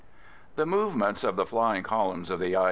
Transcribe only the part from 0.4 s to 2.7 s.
The movements of the flying columns of the I.